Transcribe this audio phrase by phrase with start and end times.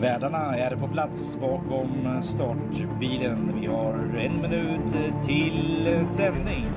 [0.00, 3.60] Värdarna är på plats bakom startbilen.
[3.60, 6.72] Vi har en minut till sändning.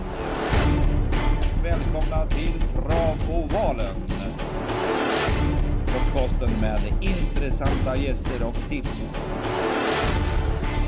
[1.63, 3.95] Välkomna till Travovalen.
[5.85, 9.01] Podcasten med intressanta gäster och tips.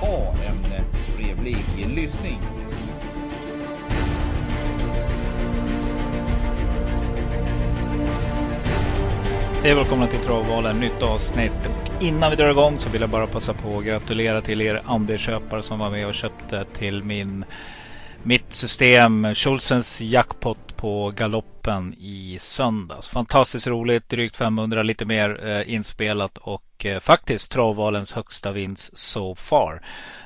[0.02, 1.65] Ha en trevlig
[1.95, 2.39] lyssning.
[9.63, 11.70] Hej välkomna till Travvalen, nytt avsnitt.
[12.02, 15.63] Innan vi drar igång så vill jag bara passa på att gratulera till er andelsköpare
[15.63, 17.45] som var med och köpte till min,
[18.23, 23.08] mitt system Schultzens jackpot på galoppen i söndags.
[23.08, 29.36] Fantastiskt roligt, drygt 500, lite mer eh, inspelat och eh, faktiskt Travvalens högsta vinst so
[29.36, 29.81] far.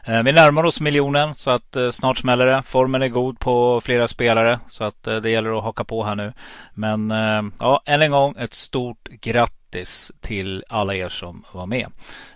[0.06, 2.64] Eh, vi närmar oss miljonen så att eh, snart smäller det.
[2.66, 6.16] Formen är god på flera spelare så att eh, det gäller att haka på här
[6.16, 6.34] nu.
[6.74, 9.59] Men eh, ja, än en gång ett stort grattis
[10.22, 11.88] till alla er som var med.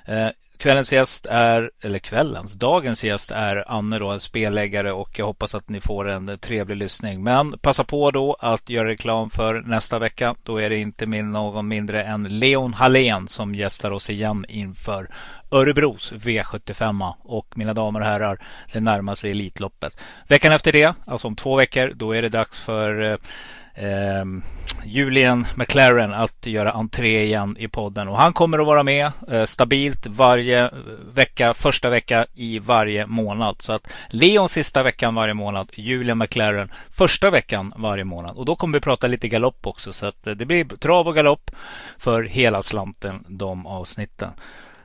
[0.05, 5.25] Eh, kvällens gäst är, eller kvällens, dagens gäst är Anne då, en spelläggare och jag
[5.25, 7.23] hoppas att ni får en trevlig lyssning.
[7.23, 10.35] Men passa på då att göra reklam för nästa vecka.
[10.43, 15.09] Då är det inte min, någon mindre än Leon Hallén som gästar oss igen inför
[15.51, 18.39] Örebros V75 och mina damer och herrar,
[18.73, 19.97] det närmar sig Elitloppet.
[20.27, 23.17] Veckan efter det, alltså om två veckor, då är det dags för eh,
[23.73, 24.25] eh,
[24.85, 28.07] Julian McLaren att göra entré igen i podden.
[28.07, 30.71] Och han kommer att vara med eh, stabilt varje eh,
[31.13, 33.55] vecka, första vecka i varje månad.
[33.59, 38.37] Så att Leon sista veckan varje månad, Julian McLaren första veckan varje månad.
[38.37, 39.93] Och då kommer vi prata lite galopp också.
[39.93, 41.51] Så att eh, det blir trav och galopp
[41.97, 44.29] för hela slanten de avsnitten.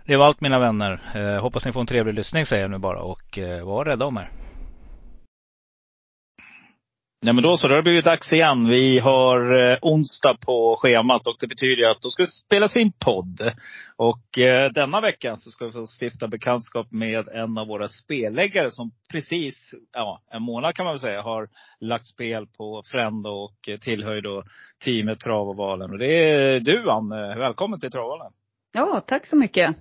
[0.04, 1.00] Det var allt mina vänner.
[1.14, 4.06] Eh, hoppas ni får en trevlig lyssning säger jag nu bara och eh, var rädda
[4.06, 4.30] om er.
[7.20, 8.68] Nej men då så, då har det blivit dags igen.
[8.68, 12.92] Vi har eh, onsdag på schemat och det betyder att då ska det spelas in
[13.04, 13.52] podd.
[13.96, 18.70] Och eh, denna vecka så ska vi få stifta bekantskap med en av våra spelläggare
[18.70, 21.48] som precis, ja en månad kan man väl säga, har
[21.80, 24.42] lagt spel på Frendo och tillhör då
[24.84, 28.32] teamet Trav och det är du Anne, välkommen till Travalen.
[28.72, 29.76] Ja, tack så mycket.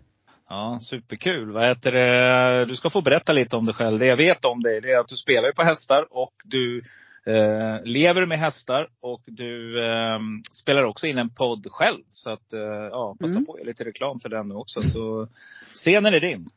[0.50, 1.51] Ja, superkul.
[1.51, 2.66] Vad heter det?
[2.66, 4.00] Du ska få berätta lite om dig själv.
[4.00, 6.83] Det jag vet om dig, det är att du spelar på hästar och du
[7.27, 10.19] eh, lever med hästar och du eh,
[10.61, 12.03] spelar också in en podd själv.
[12.09, 12.59] Så att, eh,
[12.91, 13.45] ja, passa mm.
[13.45, 14.81] på att lite reklam för den nu också.
[14.81, 15.27] Så
[15.73, 16.47] scenen är din.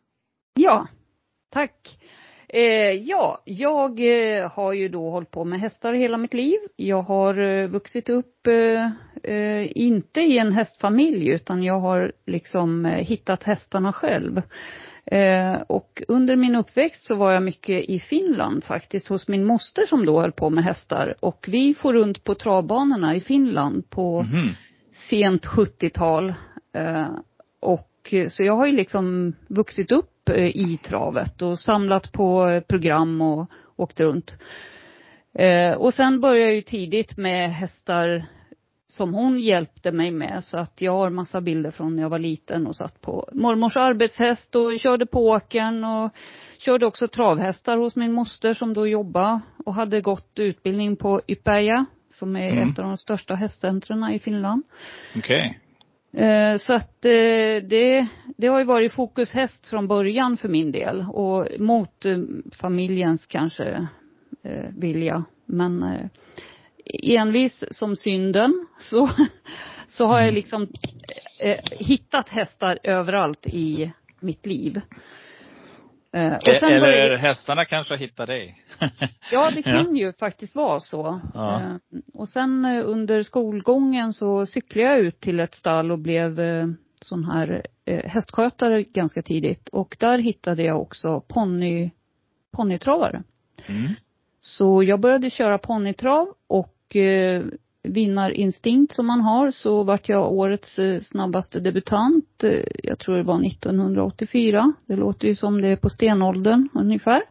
[0.55, 0.87] Ja,
[1.53, 1.99] tack.
[2.53, 6.59] Eh, ja, jag eh, har ju då hållit på med hästar hela mitt liv.
[6.77, 8.27] Jag har eh, vuxit upp,
[9.75, 14.43] inte i en hästfamilj, utan jag har liksom hittat hästarna själv.
[15.67, 20.07] Och under min uppväxt så var jag mycket i Finland faktiskt, hos min moster som
[20.07, 21.15] då höll på med hästar.
[21.21, 24.49] Och vi får runt på travbanorna i Finland på mm
[25.09, 26.35] sent 70-tal.
[27.61, 32.61] och så jag har ju liksom vuxit upp Eh, i travet och samlat på eh,
[32.61, 34.35] program och åkt runt.
[35.35, 38.27] Eh, och sen började jag ju tidigt med hästar
[38.91, 42.19] som hon hjälpte mig med så att jag har massa bilder från när jag var
[42.19, 46.11] liten och satt på mormors arbetshäst och körde på åkern och
[46.59, 51.85] körde också travhästar hos min moster som då jobbade och hade gått utbildning på Ypäjä
[52.11, 52.69] som är mm.
[52.69, 54.63] ett av de största hästcentren i Finland.
[55.17, 55.61] Okej.
[56.13, 56.27] Okay.
[56.27, 61.07] Eh, så att eh, det, det har ju varit fokushäst från början för min del
[61.13, 62.19] och mot eh,
[62.61, 63.87] familjens kanske
[64.77, 65.25] vilja.
[65.47, 65.85] Men
[66.93, 69.11] envis som synden så,
[69.91, 70.35] så har jag mm.
[70.35, 70.69] liksom
[71.71, 74.81] hittat hästar överallt i mitt liv.
[76.13, 77.17] Eh, Eller började...
[77.17, 78.65] hästarna kanske hittar dig?
[79.33, 80.07] ja, det kan ja.
[80.07, 81.21] ju faktiskt vara så.
[81.35, 81.61] Ja.
[81.61, 81.77] Eh,
[82.15, 86.41] och sen eh, under skolgången så cyklade jag ut till ett stall och blev
[87.03, 87.67] sån här
[88.05, 89.69] hästskötare ganska tidigt.
[89.69, 91.91] Och där hittade jag också ponny,
[92.57, 93.23] ponnytravare.
[93.67, 93.89] Mm.
[94.39, 96.75] Så jag började köra ponnytrav och
[97.83, 102.45] vinnarinstinkt som man har så vart jag årets eh, snabbaste debutant.
[102.45, 104.73] Eh, jag tror det var 1984.
[104.87, 107.23] Det låter ju som det är på stenåldern ungefär.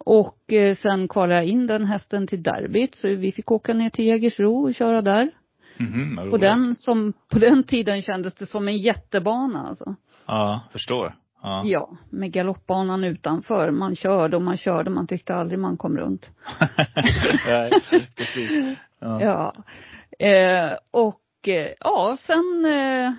[0.00, 3.90] Och eh, sen kvalade jag in den hästen till derbyt så vi fick åka ner
[3.90, 5.30] till Jägersro och köra där.
[5.78, 9.94] Mm, på den som, på den tiden kändes det som en jättebana alltså.
[10.26, 11.14] Ja, förstår.
[11.42, 11.62] Ja.
[11.64, 13.70] ja, med galoppbanan utanför.
[13.70, 16.30] Man körde och man körde, man tyckte aldrig man kom runt.
[17.46, 17.70] Nej,
[18.16, 18.78] precis.
[18.98, 19.22] Ja.
[19.22, 19.54] ja.
[20.26, 23.12] Eh, och eh, ja, sen, eh,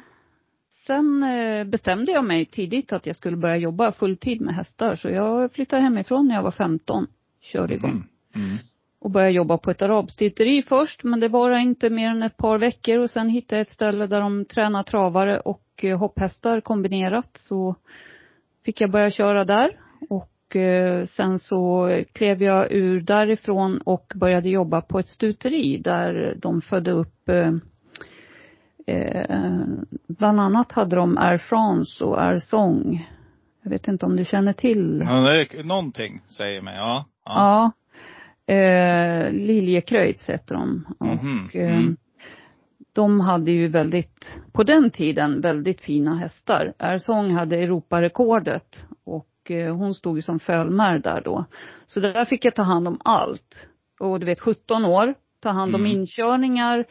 [0.88, 4.96] sen eh, bestämde jag mig tidigt att jag skulle börja jobba fulltid med hästar.
[4.96, 7.08] Så jag flyttade hemifrån när jag var 15.
[7.42, 8.08] Körde igång.
[8.36, 8.48] Mm.
[8.48, 8.58] Mm.
[9.00, 12.58] Och började jobba på ett arabstuteri först, men det var inte mer än ett par
[12.58, 17.30] veckor och sen hittade jag ett ställe där de tränar travare och eh, hopphästar kombinerat.
[17.34, 17.76] Så
[18.66, 19.80] fick jag börja köra där
[20.10, 26.36] och eh, sen så klev jag ur därifrån och började jobba på ett stuteri där
[26.42, 27.54] de födde upp eh,
[28.88, 29.66] eh,
[30.08, 33.08] bland annat hade de Air France och Air Song.
[33.62, 35.04] Jag vet inte om du känner till?
[35.06, 37.06] Ja, det är, någonting säger mig, ja.
[37.26, 37.34] Ja.
[37.36, 37.72] ja.
[38.48, 40.86] Eh, Liljekröjts heter de.
[41.00, 41.98] Mhm, Och eh, mm.
[42.94, 46.74] de hade ju väldigt, på den tiden, väldigt fina hästar.
[46.80, 51.46] Ersong hade Europarekordet och eh, hon stod ju som fölmär där då.
[51.86, 53.68] Så där fick jag ta hand om allt.
[54.00, 55.98] Och du vet 17 år, ta hand om Mm.
[56.00, 56.86] inkörningar,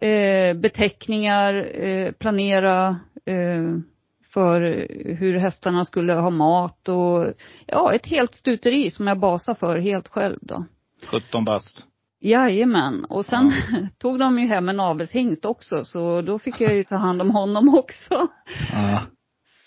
[0.00, 3.76] eh, beteckningar, eh, planera eh,
[4.32, 7.26] för hur hästarna skulle ha mat och
[7.66, 10.64] ja, ett helt stuteri som jag basade för helt själv då.
[11.06, 11.78] 17 bast.
[12.20, 13.04] Jajamän.
[13.04, 13.52] Och sen
[13.98, 17.30] tog de ju hem en avelshingst också, så då fick jag ju ta hand om
[17.30, 18.28] honom också.
[18.72, 19.02] Ja.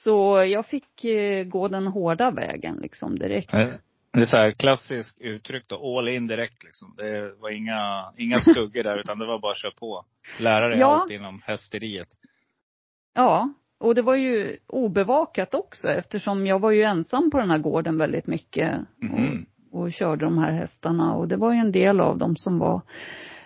[0.03, 3.53] Så jag fick eh, gå den hårda vägen liksom direkt.
[3.53, 3.67] Eh,
[4.13, 6.93] Det är så här klassiskt uttryck då, all in direkt liksom.
[6.97, 10.05] Det var inga, inga skuggor där utan det var bara att köra på.
[10.39, 11.01] Lära dig Ja.
[11.01, 12.07] allt inom hästeriet.
[13.13, 13.49] Ja,
[13.79, 17.97] och det var ju obevakat också eftersom jag var ju ensam på den här gården
[17.97, 18.79] väldigt mycket.
[19.01, 19.45] Mhm.
[19.75, 22.81] Och, körde de här hästarna och det var ju en del av dem som var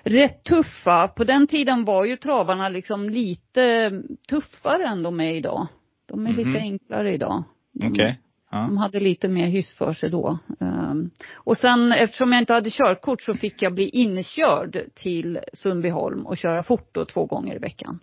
[0.03, 1.07] rätt tuffa.
[1.07, 3.91] På den tiden var ju travarna liksom lite
[4.29, 5.67] tuffare än de är idag.
[6.07, 6.37] De är Mhm.
[6.47, 7.43] lite enklare idag.
[7.73, 8.19] De- Okej.
[8.51, 8.57] Ja.
[8.57, 10.37] De hade lite mer hyss för sig då.
[10.59, 16.25] Ehm, och sen eftersom jag inte hade körkort så fick jag bli inkörd till Sundbyholm
[16.25, 17.99] och köra fort då två gånger i veckan.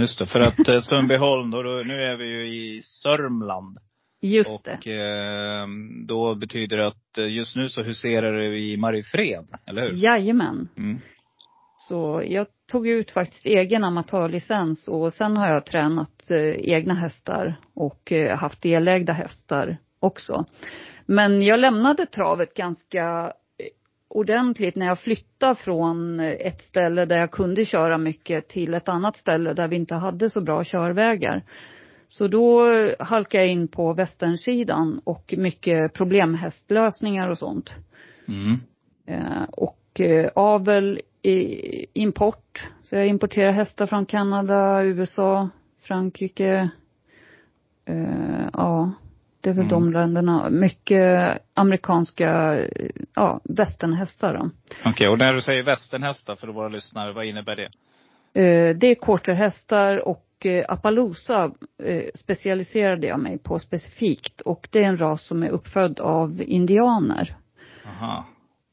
[0.00, 3.78] Just det, för att eh, Sundbyholm, då, då, nu är vi ju i Sörmland.
[4.20, 4.78] Just det.
[4.78, 5.66] och eh,
[6.06, 10.04] då betyder det att eh, just nu så huserar du i Mariefred, eller hur?
[10.04, 10.68] Jajamän.
[10.76, 10.98] Mm.
[11.88, 16.38] Så jag tog ut faktiskt egen amatörlicens och sen har jag tränat eh,
[16.72, 20.44] egna hästar och eh, haft delägda hästar också.
[21.06, 23.32] Men jag lämnade travet ganska
[24.08, 29.16] ordentligt när jag flyttade från ett ställe där jag kunde köra mycket till ett annat
[29.16, 31.42] ställe där vi inte hade så bra körvägar.
[32.08, 32.66] Så då
[32.98, 37.74] halkade jag in på västernsidan och mycket problemhästlösningar och sånt.
[38.28, 38.56] Mm.
[39.06, 42.68] Eh, och eh, avel, i, import.
[42.82, 45.48] Så jag importerar hästar från Kanada, USA,
[45.82, 46.70] Frankrike.
[47.84, 48.92] Eh, ja,
[49.40, 49.68] det är väl Mm.
[49.68, 50.50] de länderna.
[50.50, 52.60] Mycket amerikanska,
[53.14, 54.50] ja, västernhästar då.
[54.84, 57.70] Okej, och när du säger västernhästar för våra lyssnare, vad innebär det?
[58.42, 61.52] Eh, det är quarterhästar och eh, Appaloosa
[61.82, 64.40] eh, specialiserade jag mig på specifikt.
[64.40, 67.36] Och det är en ras som är uppfödd av indianer.
[67.86, 68.26] Aha.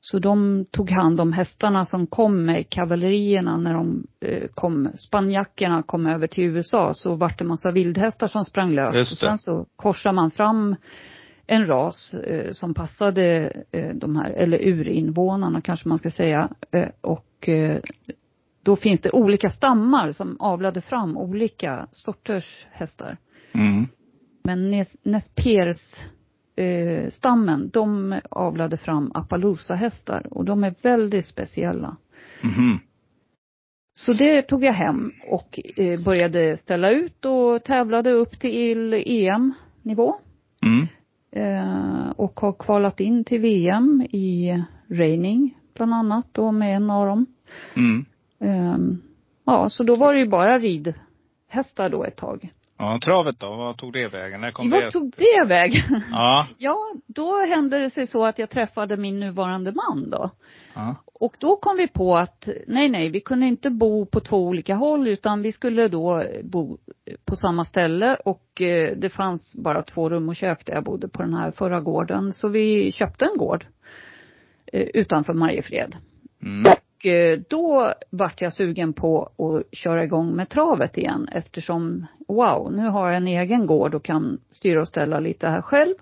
[0.07, 5.83] Så de tog hand om hästarna som kom med kavallerierna när de eh, kom, spanjackerna
[5.83, 8.71] kom över till USA så vart det massa vildhästar som sprang.
[8.71, 10.75] Just Och sen så korsar man fram
[11.47, 16.49] en ras eh, som passade eh, de här, eller urinvånarna kanske man ska säga.
[16.71, 17.79] Eh, och eh,
[18.65, 23.17] då finns det olika stammar som avlade fram olika sorters hästar.
[23.53, 23.87] Mm.
[24.43, 25.97] Men Nes- Nez Perce
[26.55, 31.97] eh, stammen, de avlade fram Appaloosa-hästar och de är väldigt speciella.
[32.41, 32.79] Mhm.
[33.99, 40.15] Så det tog jag hem och eh, började ställa ut och tävlade upp till EM-nivå.
[40.65, 40.87] Mm.
[41.31, 47.07] Eh, och har kvalat in till VM i reining bland annat då med en av
[47.07, 47.25] dem.
[47.77, 48.05] Mm.
[48.39, 48.77] Eh,
[49.45, 52.51] ja, så då var det ju bara ridhästar då ett tag.
[52.77, 53.55] Ja, travet då?
[53.55, 54.41] Vad tog det vägen?
[54.41, 54.91] När kom Vart det?
[54.91, 56.01] tog det vägen?
[56.11, 56.47] Ja.
[56.57, 56.77] Ja,
[57.07, 60.31] då hände det sig så att jag träffade min nuvarande man då.
[60.73, 60.95] ja.
[61.19, 64.75] Och då kom vi på att nej, nej, vi kunde inte bo på två olika
[64.75, 66.77] håll utan vi skulle då bo
[67.25, 71.07] på samma ställe och eh, det fanns bara två rum och kök där jag bodde
[71.07, 72.33] på den här förra gården.
[72.33, 73.65] Så vi köpte en gård
[74.73, 75.95] eh, utanför Mariefred.
[76.41, 76.73] Mm.
[76.95, 82.73] Och eh, då vart jag sugen på att köra igång med travet igen eftersom wow,
[82.73, 85.95] nu har jag en egen gård och kan styra och ställa lite här själv.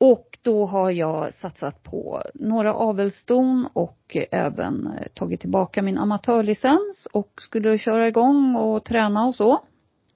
[0.00, 7.06] Och då har jag satsat på några avelston och även eh, tagit tillbaka min amatörlicens
[7.12, 9.52] och skulle köra igång och träna och så.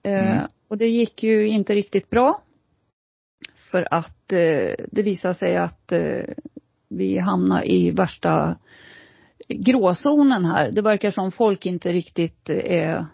[0.02, 0.46] Eh, Mm.
[0.68, 2.42] Och det gick ju inte riktigt bra.
[3.70, 5.92] För att det visade sig att
[6.88, 8.56] vi hamnade i värsta
[9.48, 10.72] gråzonen här.
[10.72, 13.06] Det verkar som folk inte riktigt är,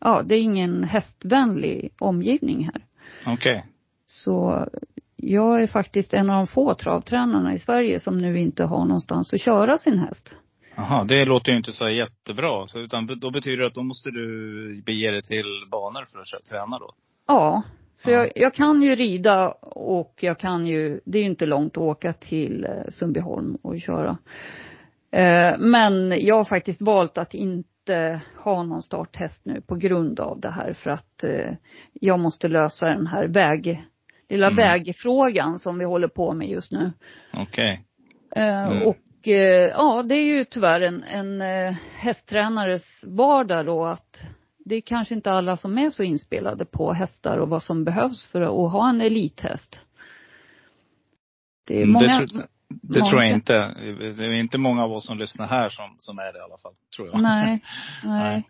[0.00, 2.82] ja det är ingen hästvänlig omgivning här.
[3.26, 3.64] Okej.
[4.06, 4.66] Så
[5.16, 9.32] jag är faktiskt en av de få travtränarna i Sverige som nu inte har någonstans
[9.32, 10.34] att köra sin häst.
[10.76, 12.68] Jaha, det låter ju inte så jättebra.
[12.68, 16.44] Så, utan då betyder det att då måste du bege dig till banor för att
[16.44, 16.92] träna då?
[17.26, 17.62] Ja.
[17.96, 18.16] Så Ja.
[18.16, 21.82] jag, jag kan ju rida och jag kan ju, det är ju inte långt att
[21.82, 24.18] åka till eh, Sundbyholm och köra.
[25.10, 30.40] Eh, men jag har faktiskt valt att inte ha någon starthäst nu på grund av
[30.40, 31.52] det här för att eh,
[31.92, 33.84] jag måste lösa den här väg,
[34.28, 34.56] lilla Mm.
[34.56, 36.92] vägfrågan som vi håller på med just nu.
[37.38, 37.80] Okej.
[38.36, 38.82] Eh, Mm.
[38.88, 38.96] Och
[39.70, 41.40] ja, det är ju tyvärr en, en
[41.96, 44.16] hästtränares vardag då att
[44.64, 48.26] det är kanske inte alla som är så inspelade på hästar och vad som behövs
[48.26, 49.78] för att ha en elithäst.
[51.66, 53.52] Det är Mm, många, det det många- tror jag inte.
[54.16, 56.58] Det är inte många av oss som lyssnar här som, som är det i alla
[56.62, 56.72] fall.
[56.96, 57.22] Tror jag.
[57.22, 57.62] Nej,
[58.04, 58.20] nej.
[58.22, 58.48] Nej.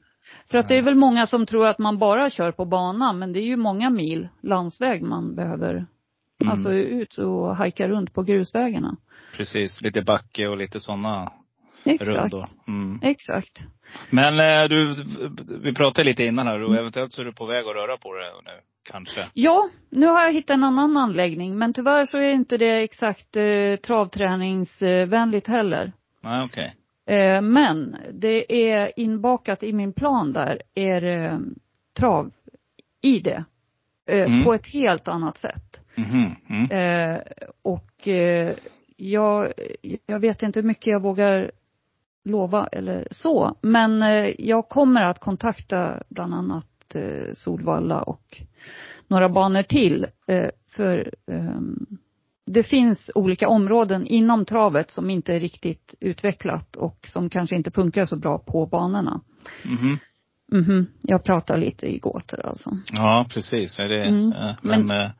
[0.50, 3.32] För att det är väl många som tror att man bara kör på banan, men
[3.32, 5.86] det är ju många mil landsväg man behöver,
[6.40, 6.52] Mm.
[6.52, 8.96] alltså ut och hajka runt på grusvägarna.
[9.36, 9.80] Precis.
[9.80, 11.32] Lite backe och lite sådana
[11.88, 12.10] Exakt.
[12.10, 12.46] rundor.
[12.68, 13.00] Mm.
[13.02, 13.58] Exakt.
[14.10, 14.94] Men eh, du,
[15.62, 18.14] vi pratade lite innan här och eventuellt så är du på väg att röra på
[18.14, 18.50] dig nu.
[18.90, 19.26] Kanske.
[19.34, 23.36] Ja, nu har jag hittat en annan anläggning, men tyvärr så är inte det exakt
[23.36, 25.92] eh, travträningsvänligt heller.
[26.20, 26.74] Nej, okej.
[27.06, 31.38] Eh, men det är inbakat i min plan där, är eh,
[31.98, 32.30] trav
[33.02, 33.44] i det.
[34.08, 34.44] Eh, Mm.
[34.44, 35.80] På ett helt annat sätt.
[35.96, 36.34] Mhm.
[36.48, 36.70] Mm.
[36.70, 37.20] Eh,
[37.62, 38.52] och eh,
[38.96, 39.52] jag,
[40.06, 41.50] jag vet inte hur mycket jag vågar
[42.28, 43.56] lova eller så.
[43.62, 48.42] Men eh, jag kommer att kontakta bland annat eh, Solvalla och
[49.08, 50.06] några banor till.
[50.26, 51.86] Eh, för ehm,
[52.46, 57.70] det finns olika områden inom travet som inte är riktigt utvecklat och som kanske inte
[57.70, 59.20] funkar så bra på banorna.
[59.64, 59.98] Mhm.
[60.52, 62.70] Mhm, jag pratar lite i gåtor alltså.
[62.92, 63.78] Ja, precis.
[63.78, 64.32] Är det, Mm.
[64.62, 65.12] Men, Men-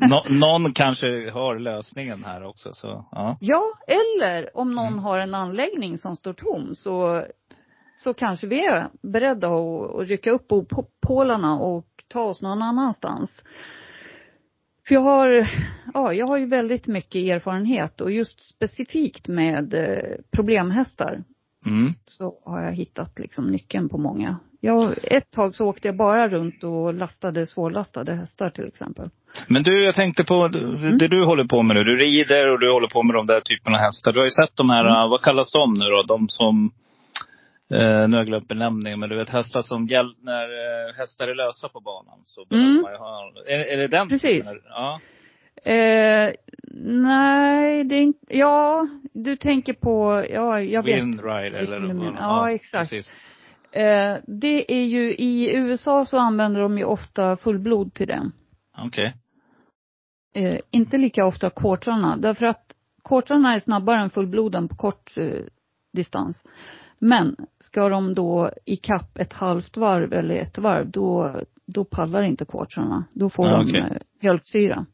[0.00, 2.74] nå, någon kanske har lösningen här också.
[2.74, 3.36] Så, ja.
[3.40, 4.98] Ja, eller om någon Mm.
[4.98, 7.26] har en anläggning som står tom så,
[7.96, 10.66] så kanske vi är beredda att, att rycka upp på
[11.00, 13.42] pålarna och ta oss någon annanstans.
[14.88, 15.48] För jag har,
[15.94, 21.24] ja, jag har ju väldigt mycket erfarenhet och just specifikt med eh, problemhästar
[21.66, 21.92] Mm.
[22.04, 24.36] så har jag hittat liksom nyckeln på många.
[24.60, 29.10] Jag, ett tag så åkte jag bara runt och lastade svårlastade hästar till exempel.
[29.48, 30.98] Men du, jag tänkte på det, Mm.
[30.98, 31.84] du håller på med nu.
[31.84, 34.12] Du rider och du håller på med de där typerna av hästar.
[34.12, 35.10] Du har ju sett de här, Mm.
[35.10, 36.02] vad kallas de nu då?
[36.02, 36.70] De som,
[37.70, 41.28] eh, nu har jag glömt benämningen, men du vet hästar som hjäl- när eh, hästar
[41.28, 42.82] är lösa på banan så behöver Mm.
[42.82, 44.08] man ju ha, är, är det den?
[44.08, 44.46] Precis.
[44.68, 45.00] Ja.
[45.72, 46.32] Eh,
[46.84, 50.98] nej, det är inte, ja, du tänker på, ja, jag vet.
[51.02, 52.16] Windride eller vad- menar.
[52.20, 52.90] Ja, exakt.
[52.90, 53.12] Precis.
[53.72, 58.30] Eh, det är ju, i USA så använder de ju ofta fullblod till det.
[58.78, 59.14] Okej.
[60.34, 65.40] Eh, inte lika ofta quartrarna, därför att quartrarna är snabbare än fullbloden på kort eh,
[65.92, 66.44] distans.
[66.98, 71.36] Men ska de då i kapp ett halvt varv eller ett varv, då,
[71.74, 73.04] då pallar inte quartrarna.
[73.12, 73.80] Då får Ja, de okej.
[73.80, 74.86] eh, mjölksyra.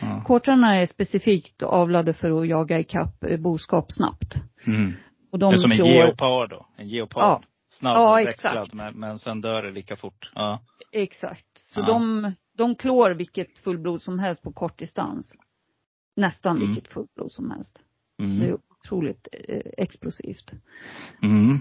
[0.00, 0.22] Ja.
[0.26, 4.34] Quartrarna är specifikt avlade för att jaga i kapp eh, boskap snabbt.
[4.66, 4.92] Mm.
[5.32, 6.66] Och Det de är som en klår- geopard då.
[6.76, 7.22] En geopard.
[7.22, 7.42] Ja.
[7.68, 10.30] Snabb Ja, växlad, men, men sen dör det lika fort.
[10.34, 10.60] Ja.
[10.92, 11.46] Exakt.
[11.54, 15.32] Så de, de klår vilket fullblod som helst på kort distans.
[16.16, 16.68] Nästan Mm.
[16.68, 17.76] vilket fullblod som helst.
[18.16, 18.48] Så det Mm.
[18.48, 20.52] är otroligt eh, explosivt.
[21.22, 21.58] Mm.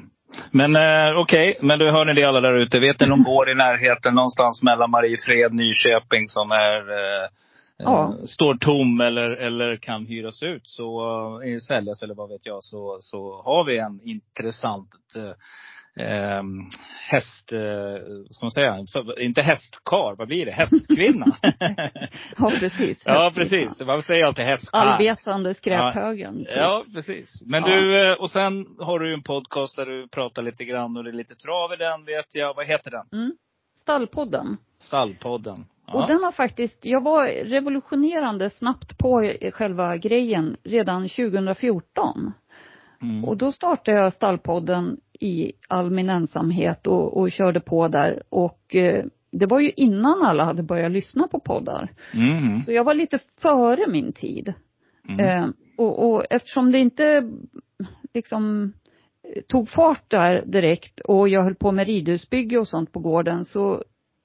[0.52, 2.80] Men eh, okej, men du hör ni det alla där ute.
[2.80, 7.30] Vet ni någon gård i närheten någonstans mellan Mariefred, Nyköping som är eh,
[7.78, 8.16] Ja.
[8.20, 11.02] eh, står tom eller, eller kan hyras ut så,
[11.46, 14.90] eh, säljas eller vad vet jag, så, så har vi en intressant
[16.00, 16.44] eh,
[17.10, 17.60] häst, eh,
[18.30, 20.52] ska man säga, För- inte hästkar, vad blir det?
[20.52, 21.26] Hästkvinna.
[22.38, 23.02] Ja, precis.
[23.06, 23.80] ja, precis.
[23.80, 24.80] Man säger alltid hästkar.
[24.80, 26.38] Allvetande skräphögen.
[26.38, 26.56] typ.
[26.56, 27.42] Ja, precis.
[27.46, 27.70] Men Ja.
[27.76, 31.10] du, eh, och sen har du en podcast där du pratar lite grann och det
[31.10, 32.54] är lite trav i den vet jag.
[32.56, 33.06] Vad heter den?
[33.22, 33.32] Mm.
[33.82, 34.58] Stallpodden.
[34.80, 35.66] Stallpodden.
[35.94, 42.34] Och den har faktiskt, jag var revolutionerande snabbt på själva grejen redan 2014.
[43.02, 43.26] Mm.
[43.26, 48.24] Och då startade jag Stallpodden i all min ensamhet och, och körde på där.
[48.30, 51.92] Och eh, det var ju innan alla hade börjat lyssna på poddar.
[52.14, 52.64] Mm.
[52.66, 54.54] Så jag var lite före min tid.
[55.10, 55.26] Mm.
[55.26, 57.32] Eh, och, och eftersom det inte
[58.14, 58.74] liksom
[59.48, 63.74] tog fart där direkt och jag höll på med ridhusbygge och sånt på gården så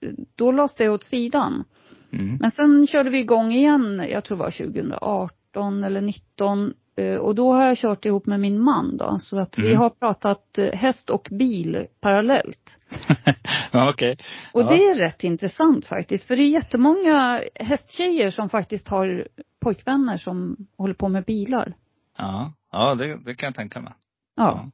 [0.00, 1.64] eh, då lades det åt sidan.
[2.12, 2.36] Mm.
[2.40, 6.72] Men sen körde vi igång igen, jag tror det var 2018 eller 19 eh,
[7.20, 9.78] och då har jag kört ihop med min man då så att vi Mm.
[9.78, 12.78] har pratat eh, häst och bil parallellt.
[13.72, 14.18] ja, okej.
[14.52, 14.68] Och Ja.
[14.68, 19.28] det är rätt intressant faktiskt för det är jättemånga hästtjejer som faktiskt har
[19.60, 21.74] pojkvänner som håller på med bilar.
[22.18, 23.92] Ja, ja det, det kan jag tänka mig.
[24.36, 24.70] Ja.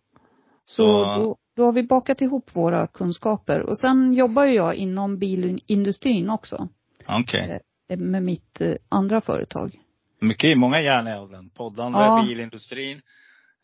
[0.64, 3.60] Så då, då har vi bakat ihop våra kunskaper.
[3.60, 6.68] Och sen jobbar jag inom bilindustrin också.
[7.08, 7.60] Okej.
[7.88, 9.79] eh, Med mitt eh, andra företag.
[10.20, 11.50] Mycket, många järn i elden.
[11.50, 12.24] Poddande, Ja.
[12.28, 13.00] bilindustrin.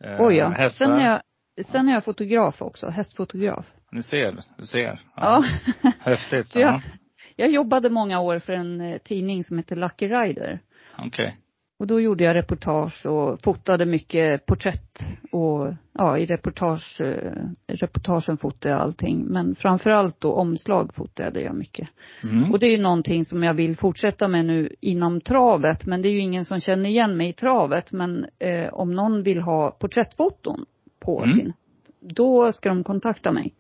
[0.05, 0.49] Eh, Oj ja.
[0.49, 0.87] Hästar.
[0.87, 1.21] Sen är jag,
[1.67, 3.67] sen är jag fotograf också, hästfotograf.
[3.93, 5.01] Ni ser, du ser.
[5.17, 5.45] Ja.
[6.01, 6.49] Häftigt.
[6.49, 6.81] Så jag, Ja.
[7.37, 10.61] jag jobbade många år för en eh, tidning som heter Lucky Rider.
[10.99, 11.37] Okej.
[11.79, 14.99] Och då gjorde jag reportage och fotade mycket porträtt
[15.33, 17.33] och ja, i reportage, eh,
[17.67, 19.25] reportagen fotade jag allting.
[19.25, 21.89] Men framförallt då omslag fotade jag mycket.
[22.23, 22.53] Mm.
[22.53, 25.87] Och det är ju någonting som jag vill fortsätta med nu inom travet.
[25.87, 27.93] Men det är ju ingen som känner igen mig i travet.
[27.93, 30.65] Men eh, om någon vill ha porträttfoton
[31.01, 31.37] på Mm.
[31.37, 31.53] sin,
[32.01, 33.55] då ska de kontakta mig.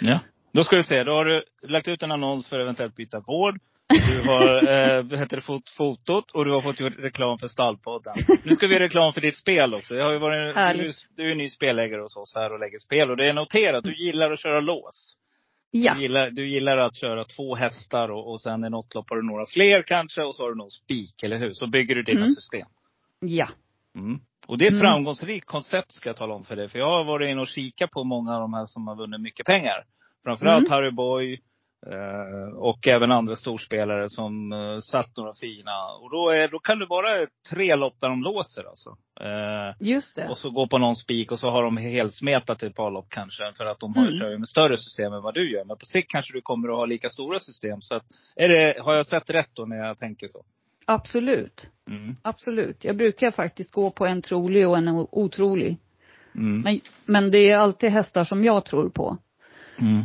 [0.00, 0.20] Ja.
[0.52, 3.58] Då ska vi se, då har du lagt ut en annons för eventuellt byta gård.
[3.92, 8.14] Du har, eh, heter det, fot, fotot och du har fått gjort reklam för Stallpodden.
[8.44, 9.94] Nu ska vi göra reklam för ditt spel också.
[9.94, 13.10] Jag har ju varit, du, du är ny spelläggare hos oss här och lägger spel.
[13.10, 15.18] Och det är noterat, du gillar att köra lås.
[15.70, 19.10] Ja, Du, gillar, du gillar att köra två hästar och, och sen i något lopp
[19.10, 21.52] har du några fler kanske och så har du någon spik, eller hur?
[21.52, 22.34] Så bygger du dina Mm.
[22.34, 22.66] system.
[23.20, 23.48] ja.
[23.94, 24.20] Mm.
[24.46, 24.80] Och det är ett Mm.
[24.82, 26.68] framgångsrikt koncept ska jag tala om för dig.
[26.68, 29.20] För jag har varit inne och kikat på många av de här som har vunnit
[29.20, 29.84] mycket pengar.
[30.24, 30.70] Framförallt Mm.
[30.70, 31.40] Harry Boy
[32.56, 35.86] och även andra storspelare som eh, satt några fina.
[36.02, 38.90] Och då, är, då kan det vara tre lopp där de låser alltså.
[39.20, 40.28] Eh, Just det.
[40.28, 43.52] och så gå på någon spik och så har de helsmetat ett par lopp kanske.
[43.56, 44.18] För att de har, Mm.
[44.18, 45.64] kör med större system än vad du gör.
[45.64, 47.80] Men på sikt kanske du kommer att ha lika stora system.
[47.80, 48.02] Så att,
[48.36, 50.44] är det, har jag sett rätt då när jag tänker så?
[50.84, 51.68] Absolut.
[51.88, 52.16] Mm.
[52.22, 52.84] Absolut.
[52.84, 55.78] Jag brukar faktiskt gå på en trolig och en otrolig.
[56.34, 56.60] Mm.
[56.60, 59.18] Men, men det är alltid hästar som jag tror på.
[59.80, 60.04] Mm.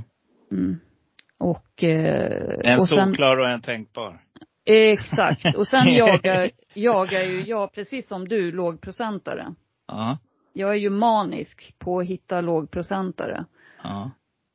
[1.40, 4.20] Och, eh, En och sen, solklar och en tänkbar.
[4.66, 5.56] Exakt.
[5.58, 9.54] Och sen jagar, jagar ju jag, precis som du, lågprocentare.
[9.88, 10.18] Ja.
[10.54, 13.46] Jag är ju manisk på att hitta lågprocentare.
[13.84, 14.12] Ja.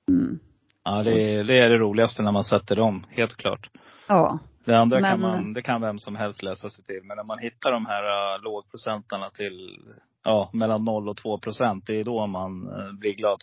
[0.08, 0.38] Mm.
[0.84, 3.70] Ja, det är, det är det roligaste när man sätter dem, helt klart.
[4.08, 4.38] Ja.
[4.64, 7.00] Det andra kan Men- man, det kan vem som helst läsa sig till.
[7.04, 8.02] Men när man hittar de här
[8.36, 9.78] uh, lågprocentarna till,
[10.24, 13.42] ja, mellan 0 och 2 procent, det är då man uh, blir glad.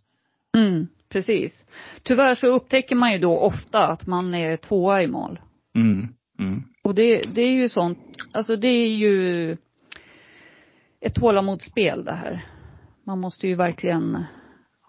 [0.58, 1.64] Mm, precis.
[2.04, 5.40] Tyvärr så upptäcker man ju då ofta att man är tvåa i mål.
[5.76, 6.08] Mm.
[6.40, 6.64] Mm.
[6.84, 8.00] Och det, det är ju sånt,
[8.34, 9.52] alltså det är ju
[11.02, 12.46] ett tålamodsspel det här.
[13.06, 14.24] Man måste ju verkligen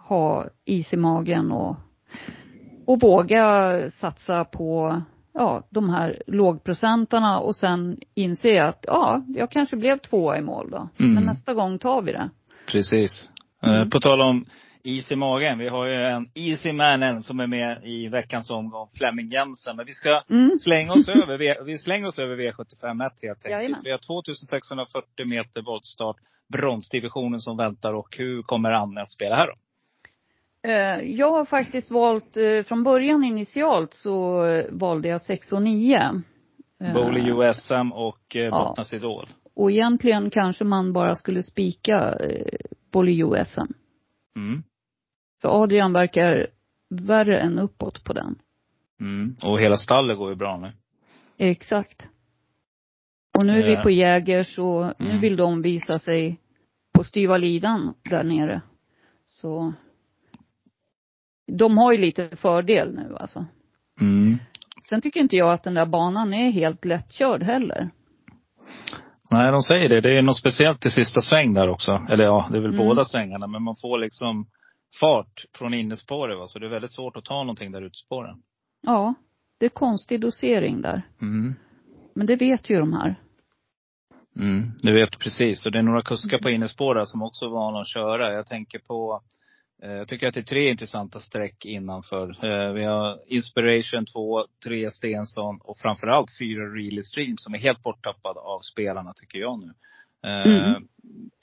[0.08, 1.76] ha is i magen och,
[2.86, 5.02] och våga satsa på
[5.34, 10.70] ja, de här lågprocentarna och sen inse att ja, jag kanske blev tvåa i mål
[10.70, 10.88] då.
[10.98, 11.14] Mm.
[11.14, 12.30] Men nästa gång tar vi det.
[12.66, 13.30] Precis.
[13.62, 13.80] Mm.
[13.80, 14.44] Eh, på tal om
[14.84, 15.58] is i magen.
[15.58, 19.76] Vi har ju en easy mannen som är med i veckans omgång, Flemming Jensen.
[19.76, 20.58] Men vi ska Mm.
[20.58, 23.44] slänga oss över, vi slänger oss över V751 helt enkelt.
[23.50, 23.80] Jajamän.
[23.84, 26.16] Vi har 2640 meter voltstart,
[26.52, 29.52] bronsdivisionen som väntar och hur kommer Anne att spela här då?
[30.68, 36.22] Eh, Jag har faktiskt valt, eh, från början initialt så valde jag 6 och 9.
[36.84, 38.50] Eh, Bowley USM och eh, Ja.
[38.50, 39.28] Bottnas Idol.
[39.54, 42.14] Och egentligen kanske man bara skulle spika
[42.92, 43.72] Bolly USM.
[44.36, 44.62] Mm.
[45.42, 46.46] För Adrian verkar
[46.90, 48.38] värre än uppåt på den.
[49.00, 49.36] Mm.
[49.42, 50.72] Och hela stallet går ju bra nu.
[51.38, 52.06] Exakt.
[53.38, 55.20] Och nu är vi på Jägers och nu Mm.
[55.20, 56.40] vill de visa sig
[56.94, 58.62] på styva lidan där nere.
[59.24, 59.72] Så
[61.58, 63.46] de har ju lite fördel nu alltså.
[64.00, 64.38] Mm.
[64.88, 67.90] Sen tycker inte jag att den där banan är helt lättkörd heller.
[69.30, 70.00] Nej, de säger det.
[70.00, 72.06] Det är något speciellt i sista sväng där också.
[72.10, 72.86] Eller ja, det är väl Mm.
[72.86, 73.46] båda svängarna.
[73.46, 74.46] Men man får liksom
[75.00, 76.48] fart från innespåret va.
[76.48, 78.42] Så det är väldigt svårt att ta någonting där ute i spåren.
[78.82, 79.14] Ja,
[79.58, 81.02] det är konstig dosering där.
[81.22, 81.54] Mm.
[82.14, 83.20] Men det vet ju de här.
[84.36, 85.66] Mm, du vet precis.
[85.66, 88.32] Och det är några kuskar på innespår där som också är vana att köra.
[88.32, 89.22] Jag tänker på,
[89.82, 92.44] eh, jag tycker att det är tre intressanta streck innanför.
[92.44, 97.82] Eh, vi har Inspiration 2, 3 Stensson och framförallt 4 Really Stream som är helt
[97.82, 99.72] borttappad av spelarna tycker jag nu.
[100.24, 100.82] Eh, Mm.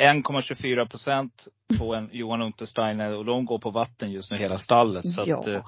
[0.04, 1.48] 1,24 procent
[1.80, 5.08] på en Johan Untersteiner och de går på vatten just nu hela stallet.
[5.08, 5.40] Så Ja.
[5.40, 5.66] att, eh,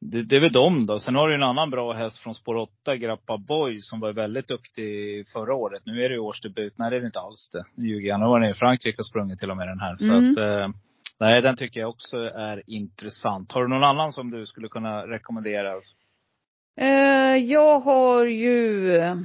[0.00, 0.98] det, det är väl de då.
[0.98, 4.48] Sen har du en annan bra häst från spår 8, Grappa Boy, som var väldigt
[4.48, 5.82] duktig förra året.
[5.86, 6.74] Nu är det ju årsdebut.
[6.78, 7.64] Nej, det är det inte alls det.
[7.74, 8.20] Nu ljuger jag.
[8.20, 9.96] Nu var den i Frankrike och sprungit till och med den här.
[9.96, 10.30] Så Mm.
[10.30, 10.68] att, eh,
[11.20, 13.52] nej, den tycker jag också är intressant.
[13.52, 15.72] Har du någon annan som du skulle kunna rekommendera?
[16.80, 19.16] Eh, jag har ju eh,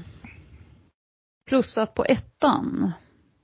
[1.50, 2.92] plussat på ettan.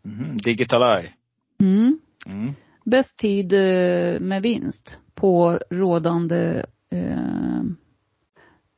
[0.04, 1.14] Mhm, Digital Eye.
[1.62, 2.00] Mm.
[2.26, 2.54] Mm.
[2.86, 7.62] Bäst tid eh, med vinst på rådande eh,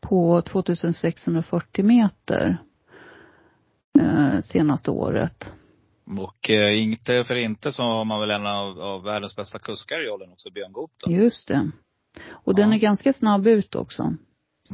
[0.01, 2.57] på 2640 meter.
[3.99, 5.53] eh, senaste året.
[6.19, 10.05] Och eh, inte för inte så har man väl en av, av världens bästa kuskar
[10.05, 11.11] i åldern också, Björn Goop då.
[11.11, 11.71] Just det.
[12.29, 12.75] Och den Ja.
[12.75, 14.13] är ganska snabb ut också.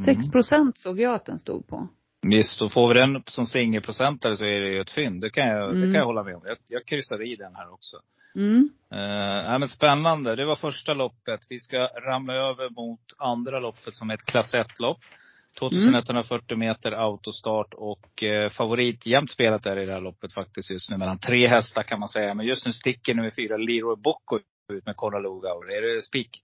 [0.06, 0.30] Sex Mm.
[0.30, 1.88] procent såg jag att den stod på.
[2.30, 5.20] Visst, och får vi den som singelprocentare så är det ju ett fynd.
[5.20, 5.92] Det kan jag, det Mm.
[5.92, 6.42] kan jag hålla med om.
[6.46, 7.96] Jag, jag kryssar i den här också.
[8.36, 8.70] Mm.
[8.92, 10.36] Uh, men spännande.
[10.36, 11.40] Det var första loppet.
[11.48, 14.98] Vi ska ramla över mot andra loppet som är ett klass 1-lopp.
[15.58, 20.90] 2140 meter autostart och eh, favorit jämnt spelat är i det här loppet faktiskt just
[20.90, 20.96] nu.
[20.96, 22.34] Mellan tre hästar kan man säga.
[22.34, 24.38] Men just nu sticker nummer fyra Leroy Bocco
[24.72, 25.76] ut med Conor Lugauer.
[25.76, 26.42] Är det spik?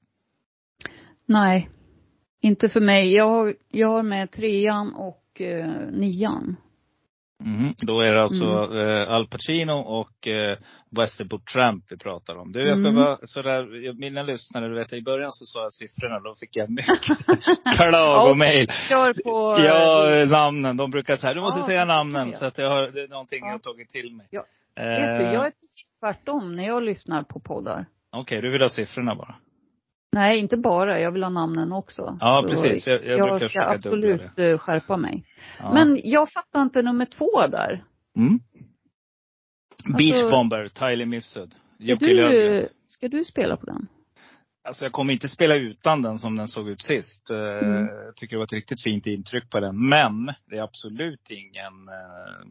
[1.27, 1.71] Nej.
[2.41, 3.15] Inte för mig.
[3.15, 6.57] Jag, jag har med trean och eh, nian.
[7.45, 7.75] Mhm.
[7.87, 10.59] Då är det alltså eh, Al Pacino och eh,
[10.91, 12.53] Westerboot Tramp vi pratar om.
[12.53, 13.03] Du, jag ska Mm.
[13.03, 16.71] vara sådär, mina lyssnare, du vet i början så sa jag siffrorna, då fick jag
[16.71, 17.19] mycket
[17.77, 18.67] klagomail.
[18.89, 19.65] Kör på...
[19.65, 20.77] Ja, eh, namnen.
[20.77, 22.33] De brukar säga, du måste Ja, säga namnen.
[22.33, 23.47] Så att jag har, det är någonting Ja.
[23.47, 24.27] jag har tagit till mig.
[24.31, 24.43] Ja.
[24.77, 27.87] Eh, Vet du, jag är precis tvärtom när jag lyssnar på poddar.
[28.13, 29.35] Okej, du vill ha siffrorna bara?
[30.13, 31.01] Nej, inte bara.
[31.01, 32.17] Jag vill ha namnen också.
[32.21, 32.87] Ja, Så precis.
[32.87, 35.25] Jag, jag, brukar Jag ska absolut eh, skärpa mig.
[35.59, 35.75] Ja.
[35.75, 37.85] Men jag fattar inte nummer två där.
[38.17, 38.39] Mm.
[39.99, 41.51] Beach Alltså- Bomber, Tyler Mifsud.
[41.75, 42.69] Ska Jocke du, Löfgren.
[42.87, 43.87] ska du spela på den?
[44.65, 47.31] Alltså jag kommer inte spela utan den som den såg ut sist.
[47.31, 47.37] Eh,
[47.69, 47.87] Mm.
[48.07, 49.89] Jag tycker det var ett riktigt fint intryck på den.
[49.89, 52.47] Men det är absolut ingen uh,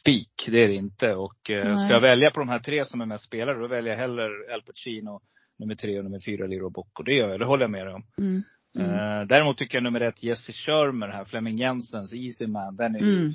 [0.00, 0.48] spik.
[0.50, 1.14] Det är det inte.
[1.14, 1.78] Och Nej.
[1.78, 4.24] ska jag välja på de här tre som är mest spelare, då väljer jag hellre
[4.54, 5.20] Al Pacino,
[5.58, 7.02] nummer tre och nummer fyra Liro Bocco.
[7.02, 8.02] Det gör jag, det håller jag med om.
[8.18, 8.42] Mm.
[8.78, 8.90] Mm.
[8.90, 12.76] Eh, däremot tycker jag nummer ett, Jesse Schörmer här, Flemming Jensens Easy Man.
[12.76, 13.32] Den är Mm.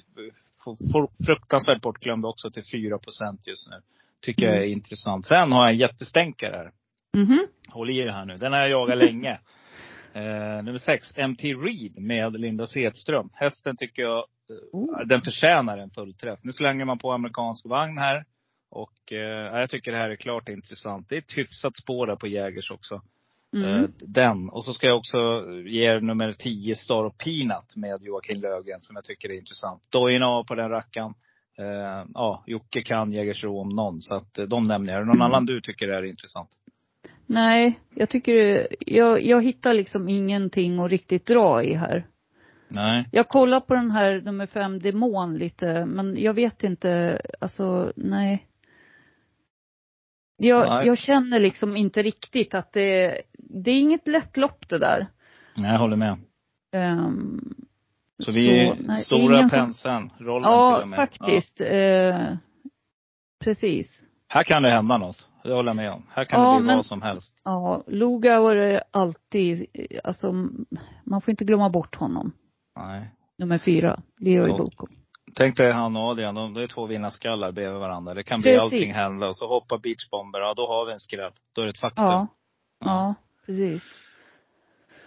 [1.26, 3.76] fruktansvärt bortglömd också till 4 procent just nu.
[4.22, 4.72] Tycker jag är Mm.
[4.72, 5.26] intressant.
[5.26, 6.72] Sen har jag en jättestänkare här.
[7.24, 7.48] Mhm.
[7.70, 8.38] Håll i er här nu.
[8.38, 9.40] Den har jag jagat länge.
[10.14, 13.30] Eh, nummer sex, MT Reed med Linda Sedström.
[13.34, 14.26] Hästen tycker jag,
[14.74, 15.08] Oh.
[15.08, 16.40] den förtjänar en fullträff.
[16.44, 18.26] Nu slänger man på amerikansk vagn här.
[18.72, 21.10] Och eh, jag tycker det här är klart intressant.
[21.10, 23.02] Det är ett hyfsat spår där på Jägers också.
[23.54, 23.84] Mm.
[23.84, 24.50] Eh, den.
[24.50, 25.18] Och så ska jag också
[25.66, 29.92] ge er nummer 10, Star of Peanut med Joakim Löfgren som jag tycker är intressant.
[29.92, 31.14] Dojen av på den rackaren.
[31.58, 34.00] Eh, ja, Jocke kan Jägersro om någon.
[34.00, 34.98] Så att eh, de nämner jag.
[34.98, 35.26] Är det någon Mm.
[35.26, 36.50] annan du tycker är intressant?
[37.26, 42.08] Nej, jag tycker, jag, jag hittar liksom ingenting att riktigt dra i här.
[42.68, 43.10] Nej.
[43.12, 48.46] Jag kollar på den här nummer fem, Demon lite, men jag vet inte, alltså nej.
[50.40, 55.08] Jag, jag känner liksom inte riktigt att det, det är inget lätt lopp det där.
[55.58, 56.18] Nej, jag håller med.
[56.74, 57.56] Ehm,
[58.20, 60.98] Så vi är nej, det stora penseln, rollen till Ja, och med.
[60.98, 61.62] faktiskt.
[61.62, 62.34] Eh,
[63.44, 64.06] precis.
[64.28, 65.28] Här kan det hända något.
[65.44, 66.04] Det håller jag med om.
[66.10, 67.42] Här kan Ja, det bli men- vad som helst.
[67.46, 70.32] Ja, Lugauer är alltid, eh, alltså
[71.04, 72.32] man får inte glömma bort honom.
[72.76, 73.10] Nej.
[73.38, 74.58] Nummer fyra, Leroy Ja.
[74.58, 74.88] Boko.
[75.36, 78.14] Tänk dig han och Adrian, de, det är två vinnarskallar bredvid varandra.
[78.14, 78.62] Det kan bli Precis.
[78.62, 79.28] allting hända.
[79.28, 81.32] Och så hoppar beachbomber, ja då har vi en skräll.
[81.56, 82.04] Då är det ett faktum.
[82.06, 82.28] Ja.
[82.80, 83.16] Ja,
[83.46, 83.84] precis.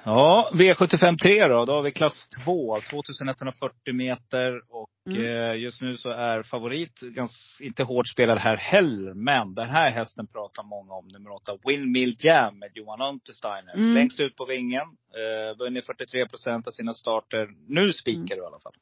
[0.04, 1.64] Ja, V75 3 då.
[1.64, 4.60] Då har vi klass 2, 2140 meter.
[4.70, 5.24] Och Mm.
[5.24, 9.14] eh, just nu så är favorit, ganska, inte hårt spelad här heller.
[9.14, 11.08] Men den här hästen pratar många om.
[11.08, 13.74] Nummer 8, Windmill Jam med Johan Untersteiner.
[13.74, 13.94] Mm.
[13.94, 14.82] Längst ut på vingen.
[14.82, 17.48] Eh, vunnit 43 procent av sina starter.
[17.68, 18.72] Nu spikar du i alla fall.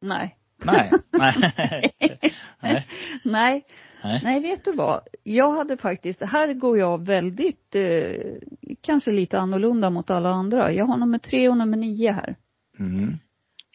[0.00, 0.36] Nej.
[0.64, 0.90] Nej.
[1.10, 1.92] Nej.
[2.60, 2.86] Nej.
[3.24, 3.64] Nej.
[4.24, 4.40] Nej.
[4.40, 5.00] Vet du vad?
[5.22, 8.12] Jag hade faktiskt, här går jag väldigt, eh,
[8.80, 10.72] kanske lite annorlunda mot alla andra.
[10.72, 12.36] Jag har nummer tre och nummer nio här.
[12.78, 13.12] Mm.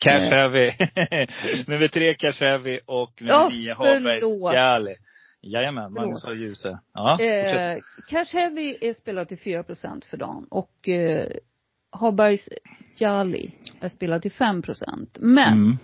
[0.03, 0.29] Cash Eh.
[0.29, 0.71] Heavy.
[1.67, 4.53] nummer tre Cash Heavy och nummer Ja, nio förlåt.
[4.53, 4.95] Jali.
[5.41, 6.79] Jajamän, Magnus har ljuse.
[6.93, 7.19] Ja.
[7.21, 7.77] Eh,
[8.09, 11.27] Cash Heavy är spelad till 4 procent för dagen och eh,
[11.91, 12.49] Harbergs
[12.97, 15.17] Jali är spelad till 5 procent.
[15.21, 15.77] Men Mm.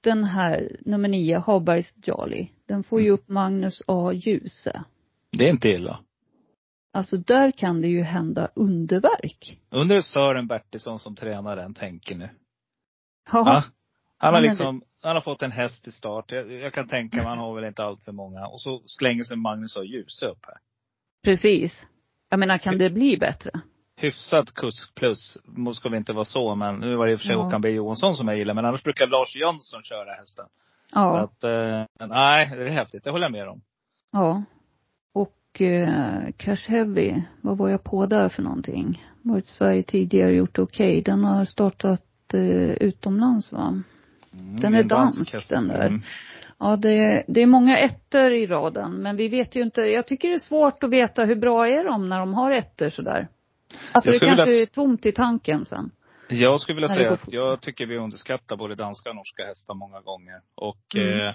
[0.00, 3.14] Den här nummer nio, Harbergs Jali, den får ju Mm.
[3.14, 4.12] upp Magnus A.
[4.12, 4.84] Djuse.
[5.32, 6.00] Det är inte illa.
[6.92, 9.60] Alltså där kan det ju hända underverk.
[9.70, 12.28] Undrar hur Sören Bertilsson som tränar den tänker nu.
[13.32, 13.44] Ja.
[13.46, 13.64] Ja.
[14.18, 16.32] Han har liksom, han har fått en häst i start.
[16.32, 18.46] Jag, jag kan tänka mig, han har väl inte allt för många.
[18.46, 20.56] Och så slänger sig Magnus och ljuse upp här.
[21.24, 21.72] Precis.
[22.28, 23.50] Jag menar, kan det bli bättre?
[24.00, 25.38] Hyfsat kusk plus.
[25.56, 27.42] Nu ska vi inte vara så, men nu var det i och för sig Ja.
[27.42, 28.54] Håkan B Johansson som jag gillar.
[28.54, 30.44] Men annars brukar Lars Jönsson köra hästen.
[30.92, 31.18] Så Ja.
[31.18, 33.04] att, eh, nej, det är häftigt.
[33.04, 33.60] Det håller jag med om.
[34.12, 34.42] Ja.
[35.14, 39.06] Och eh, Cash Heavy, vad var jag på där för någonting?
[39.22, 41.02] Varit i Sverige tidigare, gjort okej.
[41.02, 42.40] Den har startat eh,
[42.72, 43.82] utomlands va?
[44.34, 45.48] Mm, Den är dansk, häst.
[45.48, 45.86] den där.
[45.86, 46.02] Mm.
[46.58, 49.80] Ja, det, det är många ettor i raden, men vi vet ju inte.
[49.80, 52.88] Jag tycker det är svårt att veta hur bra är de när de har ettor
[52.88, 53.28] sådär.
[53.92, 55.90] Alltså Jag det kanske vilja- är tomt i tanken sen.
[56.28, 60.00] Jag skulle vilja säga att jag tycker vi underskattar både danska och norska hästar många
[60.00, 60.40] gånger.
[60.54, 61.26] Och Mm.
[61.28, 61.34] eh,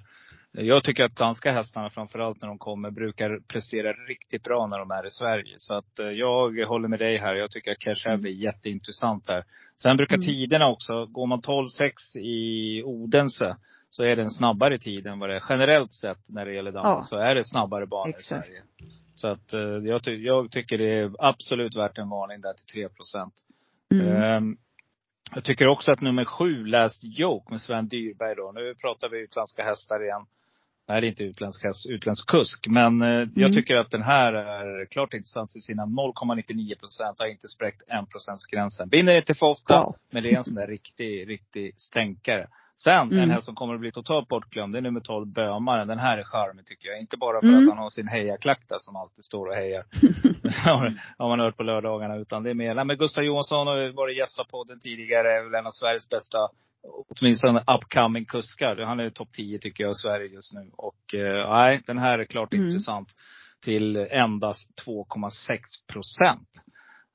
[0.52, 4.92] jag tycker att danska hästarna, framförallt när de kommer, brukar prestera riktigt bra när de
[4.92, 5.56] är i Sverige.
[5.58, 7.36] Så att eh, jag håller med dig här.
[7.36, 9.44] Jag tycker att Cash Heavy är jätteintressant här.
[9.82, 10.26] Sen brukar Mm.
[10.26, 13.58] tiderna också, går man 12-6 i Odense,
[13.90, 16.72] så är det en snabbare tid än vad det är generellt sett när det gäller
[16.72, 16.98] Danmark.
[17.00, 17.04] Ja.
[17.04, 18.62] Så är det snabbare banor i Sverige.
[19.16, 22.66] Så att eh, jag, ty- jag tycker det är absolut värt en varning där till
[22.66, 23.34] 3 procent.
[23.92, 24.08] Mm.
[24.24, 24.58] Ehm,
[25.36, 28.52] jag tycker också att nummer sju, Last Joke med Sven Dyrberg då.
[28.56, 30.26] Nu pratar vi utländska hästar igen.
[30.88, 32.68] Nej, det är inte utländsk häst, utländsk kusk.
[32.68, 33.54] Men eh, jag Mm.
[33.54, 37.20] tycker att den här är klart intressant till sina 0,99 procent.
[37.20, 37.90] Har inte spräckt 1
[38.52, 38.90] gränsen.
[38.90, 39.96] Vinner inte för ofta, Wow.
[40.12, 42.48] men det är en sån där riktig, riktig stänkare.
[42.78, 43.20] Sen, Mm.
[43.24, 45.88] en häst som kommer att bli totalt bortglömd, det är nummer 12, Bömaren.
[45.88, 47.00] Den här är charmig tycker jag.
[47.00, 47.60] Inte bara för Mm.
[47.64, 49.86] att han har sin hejaklack där som alltid står och hejar.
[51.18, 52.16] har man hört på lördagarna.
[52.16, 55.38] Utan det är mer, nej men Gustav Johansson har varit gäst av podden tidigare.
[55.38, 56.38] Är väl en av Sveriges bästa,
[57.10, 58.78] åtminstone upcoming kuskar.
[58.78, 60.70] Han är topp 10 tycker jag i Sverige just nu.
[60.78, 62.66] Och eh, nej, den här är klart Mm.
[62.66, 63.08] intressant.
[63.64, 65.60] Till endast 2,6
[65.94, 66.50] procent.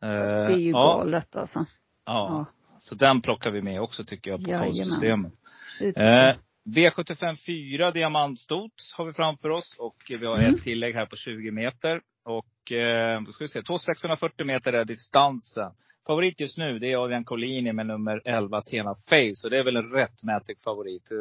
[0.02, 1.58] Eh, Det är ju ja, galet alltså.
[1.58, 1.66] Ja.
[2.06, 2.46] Ja.
[2.80, 4.72] Så den plockar vi med också tycker jag på Jajamän.
[4.74, 5.32] 12-systemet.
[5.80, 6.36] Det tycker Eh, jag.
[6.64, 10.54] V75 4 diamantstot har vi framför oss och vi har Mm.
[10.54, 12.00] ett tillägg här på 20 meter.
[12.24, 15.70] Och eh, då ska vi se, 2640 meter är distansen.
[16.06, 19.44] Favorit just nu det är Adrian Collini med nummer 11 Athena Face.
[19.46, 21.10] Och det är väl en rättmätig favorit.
[21.12, 21.16] Eh,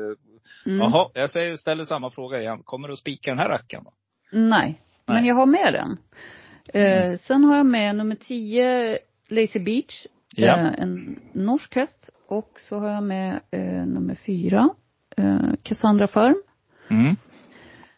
[0.71, 0.79] Mm.
[0.79, 2.61] Jaha, jag säger, ställer samma fråga igen.
[2.63, 3.91] Kommer du att spika den här rackaren då?
[4.31, 4.81] Nej.
[5.05, 5.27] Men Nej.
[5.27, 5.97] jag har med den.
[6.73, 7.17] Eh, Mm.
[7.17, 10.05] sen har jag med nummer 10, Lazy Beach.
[10.45, 10.57] Ja.
[10.57, 12.09] Eh, en norsk häst.
[12.27, 14.69] Och så har jag med eh, nummer 4,
[15.17, 16.35] eh, Cassandra Farm.
[16.89, 17.15] Mm.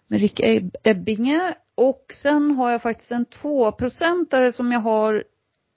[0.07, 1.55] Med Rick Eb- Ebbinge.
[1.75, 5.23] Och sen har jag faktiskt en 2-procentare som jag har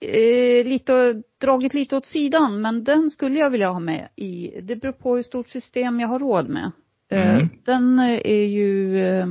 [0.01, 2.61] eh, lite, dragit lite åt sidan.
[2.61, 6.09] Men den skulle jag vilja ha med i, det beror på hur stort system jag
[6.09, 6.71] har råd med.
[7.11, 7.49] Eh, Mm.
[7.65, 9.27] Den eh, är ju, eh,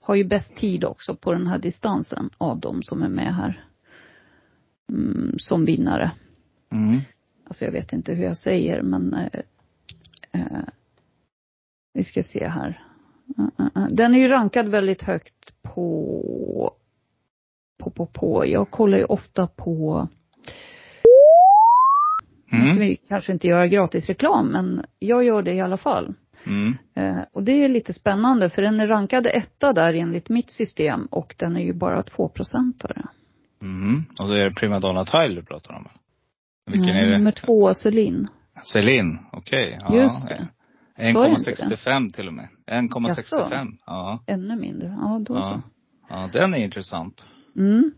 [0.00, 3.64] har ju bäst tid också på den här distansen av de som är med här.
[4.92, 6.10] Mm, som vinnare.
[6.72, 7.00] Mm.
[7.46, 9.40] Alltså jag vet inte hur jag säger men eh,
[10.32, 10.64] eh,
[11.94, 12.82] vi ska se här.
[13.38, 13.88] Uh, uh, uh.
[13.90, 16.72] Den är ju rankad väldigt högt på,
[17.78, 18.46] på, på, på.
[18.46, 20.08] Jag kollar ju ofta på,
[22.50, 22.78] nu ska Mm.
[22.78, 26.14] vi kanske inte göra gratis reklam men jag gör det i alla fall.
[26.46, 26.74] Mm.
[26.94, 31.06] Eh, och det är lite spännande för den är rankad etta där enligt mitt system
[31.06, 33.02] och den är ju bara 2 procentare.
[33.62, 34.02] Mm.
[34.18, 35.88] Och det är Primadonna Tile du pratar om?
[36.66, 37.18] Vilken är det?
[37.18, 38.28] Nummer två, Celine.
[38.72, 39.78] Celine, okej.
[39.80, 39.94] Ja.
[39.96, 40.48] Just det.
[40.96, 42.48] Sa jag inte 1,65 till och med.
[42.66, 43.72] 1,65.
[43.86, 44.24] Ja.
[44.26, 44.86] Ännu mindre.
[45.00, 45.42] Ja, då Ja.
[45.42, 45.62] så.
[46.14, 47.24] ja, den är intressant.
[47.56, 47.92] Mm.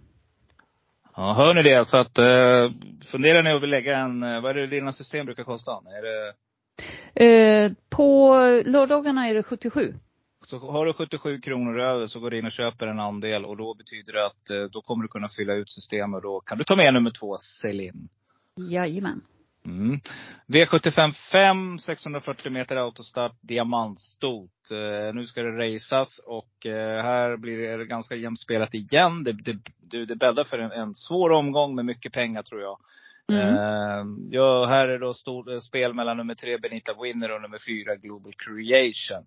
[1.17, 1.85] Ja, hör ni det?
[1.87, 2.71] Så att, eh,
[3.11, 5.71] funderar ni att lägga en, eh, vad är det dina system brukar kosta?
[5.73, 6.33] Är det,
[7.25, 9.95] Eh, på lördagarna är det 77.
[10.47, 13.57] så har du 77 kronor över så går du in och köper en andel och
[13.57, 16.59] då betyder det att eh, då kommer du kunna fylla ut systemet och då kan
[16.59, 18.09] du ta med nummer två, Celine.
[18.57, 19.21] Jajamän.
[19.67, 20.01] Mm.
[20.47, 24.71] V75 5, 640 meter autostart, diamantstot.
[24.71, 29.25] Eh, nu ska det raceas och eh, här blir det ganska jämnt spelat igen.
[29.25, 32.79] Det, det, det, det bäddar för en, en svår omgång med mycket pengar tror jag.
[33.33, 33.55] Mm.
[33.55, 37.59] Eh, ja, här är då stort eh, spel mellan nummer tre Benita Winner och nummer
[37.67, 39.25] fyra Global Creation.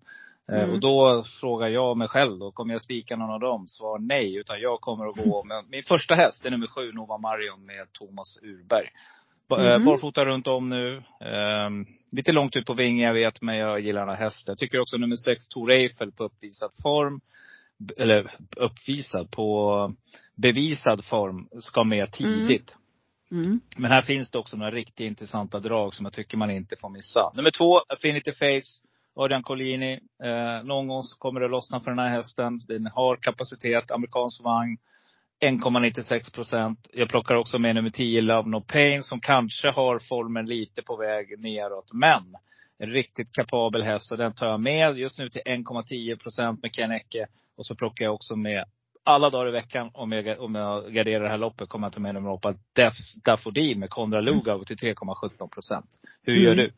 [0.52, 0.70] Eh, Mm.
[0.70, 3.68] Och då frågar jag mig själv då, kommer jag spika någon av dem?
[3.68, 7.18] Svar nej, utan jag kommer att gå med min första häst, är nummer sju Nova
[7.18, 8.90] Marion med Thomas Urberg.
[9.58, 9.84] Mhm.
[9.84, 11.02] Barfota runt om nu.
[11.20, 14.52] Ehm, lite långt ut på vingen, jag vet, men jag gillar den här hästen.
[14.52, 17.20] Jag tycker också nummer sex Tor Eiffel på uppvisad form.
[17.96, 19.94] Eller uppvisad, på
[20.36, 22.76] bevisad form, ska med tidigt.
[23.30, 23.60] Mm.
[23.76, 26.88] Men här finns det också några riktigt intressanta drag som jag tycker man inte får
[26.88, 27.32] missa.
[27.34, 28.90] Nummer två, Affinity Face.
[29.14, 30.00] Adrian Collini.
[30.24, 32.62] Eh, någon gång kommer det lossna för den här hästen.
[32.68, 34.78] Den har kapacitet, amerikansk vagn.
[35.40, 36.88] 1,96 procent.
[36.92, 40.96] Jag plockar också med nummer 10, Love No Pain, som kanske har formen lite på
[40.96, 41.92] väg neråt.
[41.92, 42.34] Men
[42.78, 46.72] en riktigt kapabel häst, så den tar jag med just nu till 1,10 procent med
[46.74, 47.26] Ken Ecke.
[47.56, 48.64] Och så plockar jag också med
[49.04, 52.00] alla dagar i veckan, om jag, om jag garderar det här loppet, kommer jag ta
[52.00, 55.86] med nummer 8, Defs Daffodil med Konrad Lugauer till 3,17 procent.
[56.22, 56.64] Hur gör Mm.
[56.64, 56.72] du?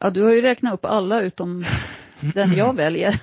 [0.00, 1.64] Ja, du har ju räknat upp alla utom
[2.34, 3.20] den jag väljer.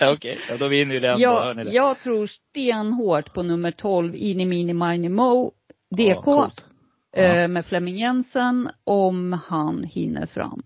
[0.12, 1.14] Okej, ja, då vinner ju den.
[1.16, 1.62] då, jag, det.
[1.62, 5.52] jag tror stenhårt på nummer 12, Ini Mini Mini Mo,
[5.96, 6.26] DK.
[6.26, 6.50] Ja.
[7.16, 10.62] eh, med Flemming Jensen, om han hinner fram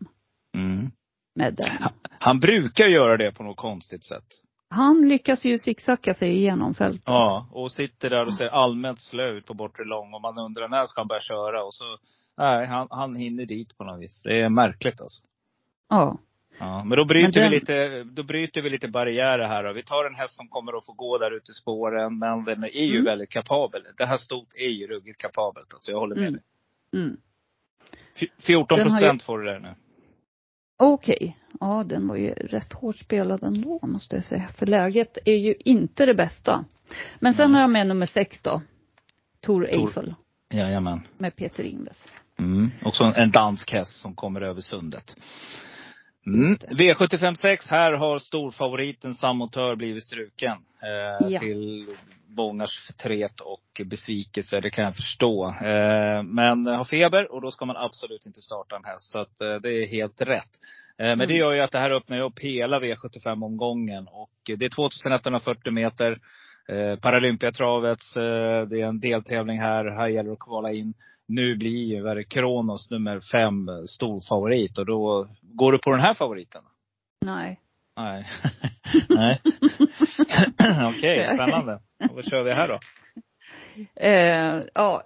[0.57, 0.91] Mm.
[1.35, 1.71] med den.
[2.19, 4.25] Han brukar göra det på något konstigt sätt.
[4.71, 7.03] Han lyckas ju zigzacka sig igenom fältet.
[7.07, 10.69] Ja, och sitter där och ser allmänt slö ut på bortre lång och man undrar
[10.69, 11.85] när ska han börja köra och så
[12.37, 14.23] Nej, han, han hinner dit på något vis.
[14.25, 15.23] Det är märkligt alltså.
[15.89, 16.19] Ja.
[16.59, 19.65] Ja, men då bryter, Men den- vi lite, då bryter vi lite barriärer här.
[19.65, 19.73] Då.
[19.73, 22.65] Vi tar en häst som kommer att få gå där ute i spåren, men den
[22.65, 23.05] är ju Mm.
[23.05, 23.83] väldigt kapabel.
[23.97, 25.73] Det här stot är ju ruggigt kapabelt.
[25.75, 26.33] Alltså, jag håller med Mm.
[26.93, 27.01] dig.
[27.03, 27.17] Mm.
[28.17, 29.75] F- 14 Den har procent får du där nu.
[30.79, 31.39] Okej.
[31.61, 34.49] Ja, den var ju rätt hårt spelad ändå, måste jag säga.
[34.49, 36.65] För läget är ju inte det bästa.
[37.19, 37.55] Men sen Nej.
[37.57, 38.63] har jag med nummer sex då.
[39.41, 40.15] Tor Tor- Eiffel
[40.53, 41.01] Jajamän.
[41.19, 42.03] med Peter Ingves.
[42.39, 42.71] Mm.
[42.85, 45.17] Också en dansk häst som kommer över sundet.
[46.27, 46.55] Mm.
[46.57, 50.53] V756, här har storfavoriten Samotör blivit struken.
[50.83, 51.41] Eh, Ja.
[51.41, 51.87] Till
[52.29, 55.49] mångars förtret och besvikelse, det kan jag förstå.
[55.49, 59.11] Eh, men har feber och då ska man absolut inte starta en häst.
[59.13, 60.51] Så att, eh, det är helt rätt.
[60.99, 61.37] Eh, men det Mm.
[61.37, 64.09] gör ju att det här öppnar upp hela V75-omgången.
[64.09, 66.19] Och det är 2140 meter.
[66.69, 69.85] Eh, Paralympiatravets, eh, det är en deltävling här.
[69.85, 70.95] Här gäller det att kvala in.
[71.29, 74.79] Nu blir ju Kronos nummer fem eh, stor favorit.
[74.79, 76.63] Och då, går du på den här favoriten?
[77.25, 77.61] Nej.
[77.97, 78.29] Nej.
[79.09, 79.41] Nej.
[80.89, 81.81] Okej, spännande.
[82.11, 82.79] Och vad kör vi här då?
[83.97, 85.05] Eh, ja,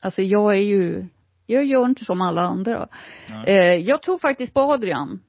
[0.00, 1.06] alltså jag är ju,
[1.46, 2.88] jag gör inte som alla andra.
[3.46, 5.20] Eh, jag tror faktiskt på Adrian.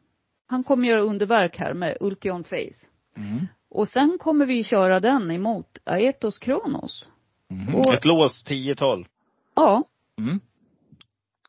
[0.48, 2.86] Han kommer göra underverk här med Ultion Face.
[3.18, 3.48] Mm.
[3.70, 7.10] Och sen kommer vi köra den emot Aetos Kronos.
[7.50, 7.76] Mhm.
[7.76, 9.06] Och- Ett lås 10-12.
[9.56, 9.84] Ja,
[10.18, 10.40] Mm.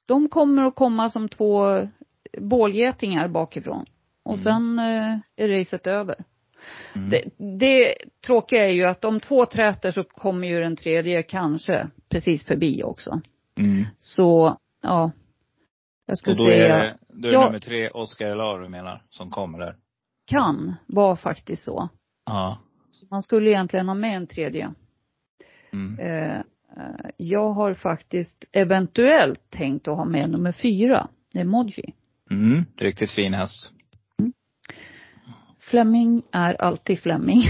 [0.07, 1.89] de kommer att komma som två
[2.41, 3.85] bålgetingar bakifrån.
[4.25, 4.45] Och Mm.
[4.45, 6.25] sen eh, är racet över.
[6.95, 7.11] Mm.
[7.11, 7.23] Det,
[7.59, 7.95] det
[8.27, 12.83] tråkiga är ju att om två träter så kommer ju den tredje kanske precis förbi
[12.83, 13.21] också.
[13.59, 13.85] Mm.
[13.99, 15.11] Så, ja.
[16.07, 17.45] Jag skulle Och då säga, är det, då är det Ja.
[17.47, 19.77] nummer tre, Oscar Elar du menar, som kommer där?
[20.27, 21.89] kan vara faktiskt så.
[22.27, 22.59] Ja.
[22.91, 23.07] så.
[23.11, 24.75] Man skulle egentligen ha med en tredje.
[25.73, 25.99] Mm.
[25.99, 26.43] Eh,
[27.17, 31.95] jag har faktiskt eventuellt tänkt att ha med nummer fyra, Emoji.
[32.31, 32.65] Mm.
[32.79, 33.73] Riktigt fin häst.
[35.61, 37.43] Fleming är alltid Fleming.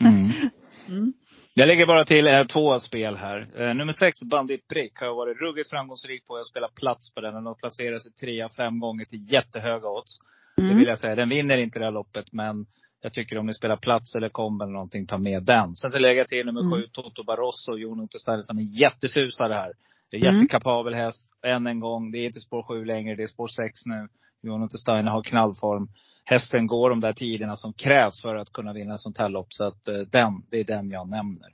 [0.00, 0.32] Mm.
[0.90, 1.12] Mm.
[1.54, 3.48] Jag lägger bara till eh, två spel här.
[3.56, 7.34] Eh, nummer sex, Bandit Brick, har varit ruggigt framgångsrik på att spela plats på den.
[7.34, 10.18] Den har placerat sig trea, fem gånger till jättehöga odds.
[10.56, 10.78] Det Mm.
[10.78, 11.14] vill jag säga.
[11.14, 12.66] Den vinner inte det här loppet, men
[13.02, 15.76] jag tycker om ni spelar plats eller komb eller någonting, ta med den.
[15.76, 16.72] Sen så lägger jag till nummer Mm.
[16.72, 19.72] sju, Toto Barroso Jon Untersteiner som är jättesusare här.
[20.10, 20.34] Det är Mm.
[20.34, 22.10] jättekapabel häst, än en gång.
[22.12, 24.08] Det är inte spår sju längre, det är spår sex nu.
[24.42, 25.88] Jon Untersteiner har knallform.
[26.24, 29.46] Hästen går de där tiderna som krävs för att kunna vinna ett sånt här lopp.
[29.50, 31.48] Så att eh, den, det är den jag nämner.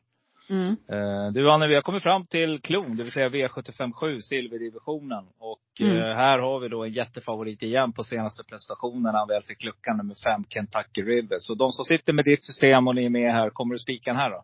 [0.51, 0.77] Mm.
[0.89, 5.25] Eh, Du Anne, vi har kommit fram till klon, det vill säga V757, silverdivisionen.
[5.39, 5.97] Och Mm.
[5.97, 9.15] eh, här har vi då en jättefavorit igen på senaste prestationen.
[9.15, 11.37] Han väl fick luckan nummer fem, Kentucky River.
[11.39, 14.11] Så de som sitter med ditt system och ni är med här, kommer du spika
[14.11, 14.43] den här då?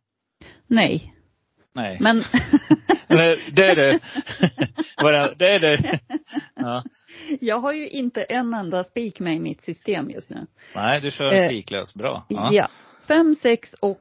[0.67, 1.15] Nej.
[1.73, 1.99] Nej.
[2.01, 2.17] Men
[3.09, 3.15] det
[3.71, 4.01] är det.
[5.39, 6.01] Det är det.
[6.55, 6.83] Ja.
[7.41, 10.47] jag har ju inte en enda spik med i mitt system just nu.
[10.75, 11.95] Nej, du kör Eh, spiklös.
[11.95, 12.25] Bra.
[12.29, 12.69] Ja.
[13.09, 14.01] Fem, sex och,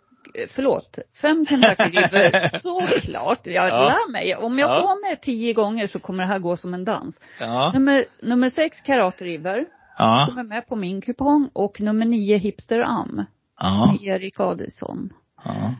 [0.55, 3.39] förlåt, fem River, såklart.
[3.47, 3.83] Jag Ja.
[3.83, 4.35] lär mig.
[4.35, 4.81] Om jag Ja.
[4.81, 7.19] får med tio gånger så kommer det här gå som en dans.
[7.39, 7.71] Ja.
[7.73, 9.65] Nummer, nummer sex Karate River,
[9.97, 10.25] Ja.
[10.29, 11.49] kommer med på min kupong.
[11.53, 13.25] Och nummer nio Hipster Am,
[13.59, 13.85] Ja.
[13.91, 15.09] med Erik Adelsson.
[15.45, 15.73] ja.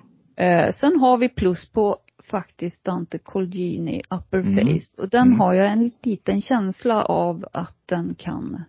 [0.44, 1.98] Eh, sen har vi plus på
[2.32, 4.56] faktiskt Dante Colgini Upper Mm.
[4.56, 5.02] Face.
[5.02, 5.40] Och den Mm.
[5.40, 8.64] har jag en liten känsla av att den kan,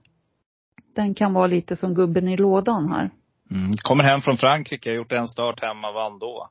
[0.96, 3.10] den kan vara lite som gubben i lådan här.
[3.50, 3.72] Mm.
[3.76, 6.48] Kommer hem från Frankrike, har gjort en start hemma, vann då.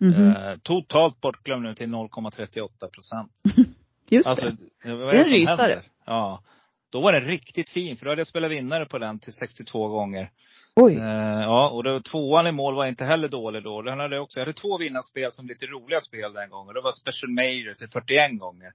[0.00, 0.30] Mhm.
[0.36, 3.32] Eh, totalt bortglömd nu till 0,38 procent.
[4.08, 4.50] Just Alltså,
[4.84, 4.94] det.
[4.94, 5.82] vad Det är en rysare.
[6.06, 6.42] Ja.
[6.90, 9.88] Då var den riktigt fin, för då hade jag spelat vinnare på den till 62
[9.88, 10.30] gånger.
[10.76, 10.94] Oj.
[10.96, 13.82] Eh, ja, och då, tvåan i mål var inte heller dålig då.
[13.82, 16.74] Den hade jag, också, jag hade två vinnarspel som lite roliga spel den gången.
[16.74, 18.72] Det var Special Major till 41 gånger.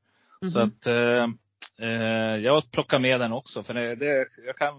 [0.51, 0.67] Så Mhm.
[0.67, 1.27] att eh,
[1.89, 3.63] eh, jag plockar med den också.
[3.63, 4.73] För det, det, jag kan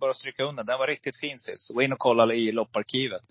[0.00, 0.64] bara stryka under.
[0.64, 1.74] Den var riktigt fin sist.
[1.74, 3.22] Gå in och kolla i lopparkivet.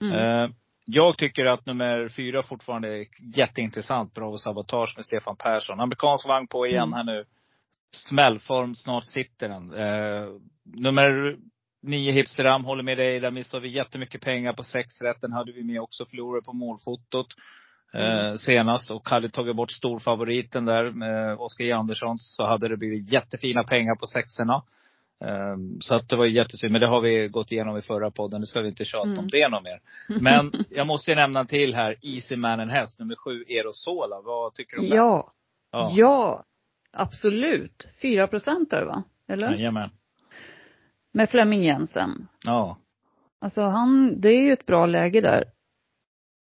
[0.00, 0.12] Mm.
[0.12, 0.50] Eh,
[0.84, 4.14] jag tycker att nummer fyra fortfarande är jätteintressant.
[4.14, 5.80] Bravo Sabotage med Stefan Persson.
[5.80, 6.92] Amerikansk vagn på igen Mm.
[6.92, 7.24] här nu.
[7.90, 9.74] Smällform, snart sitter den.
[9.74, 10.28] Eh,
[10.64, 11.36] nummer
[11.82, 13.20] nio Hipsteram, håller med dig.
[13.20, 15.20] Där missade vi jättemycket pengar på sex rätt.
[15.20, 16.06] Den hade vi med också.
[16.06, 17.26] Förlorade på målfotot.
[17.94, 21.74] Eh, senast och hade tagit bort storfavoriten där med Oskar.
[21.74, 24.62] Andersson så hade det blivit jättefina pengar på sexorna.
[25.20, 26.72] Um, så att det var jättesynd.
[26.72, 28.40] Men det har vi gått igenom i förra podden.
[28.40, 29.18] Nu ska vi inte tjata Mm.
[29.18, 29.80] om det något mer.
[30.20, 31.96] Men jag måste ju nämna till här.
[32.02, 34.20] Easy Man en häst, nummer sju, Erosola.
[34.24, 34.96] Vad tycker du om den?
[34.96, 35.32] Ja.
[35.94, 36.44] ja.
[36.92, 37.88] absolut.
[38.02, 39.02] Fyra procent där va?
[39.28, 39.50] Eller?
[39.50, 39.90] Jajamän.
[41.12, 42.28] Med Flemming Jensen.
[42.44, 42.78] Ja.
[43.40, 45.44] Alltså han, det är ju ett bra läge där.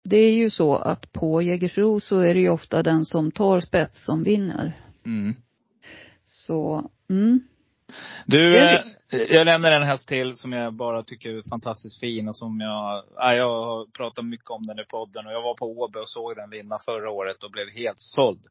[0.04, 3.60] Det är ju så att på Jägersro så är det ju ofta den som tar
[3.60, 4.82] spets som vinner.
[5.06, 5.34] Mm.
[6.26, 7.40] Så, mm.
[8.26, 12.36] Du, eh, jag lämnar en häst till som jag bara tycker är fantastiskt fin och
[12.36, 15.26] som jag, ja, jag har pratat mycket om den i podden.
[15.28, 18.42] Och jag var på Åby och såg den vinna förra året och blev helt såld.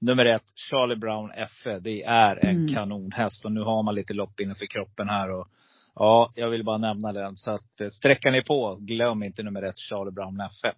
[0.00, 1.30] Nummer ett, Charlie Brown
[1.62, 1.78] FE.
[1.78, 2.74] Det är en Mm.
[2.74, 5.30] kanonhäst och nu har man lite lopp innanför kroppen här.
[5.30, 5.48] Och,
[5.94, 7.36] ja, jag vill bara nämna den.
[7.36, 8.76] Så att eh, sträckan är på.
[8.80, 10.68] Glöm inte nummer ett, Charlie Brown FE.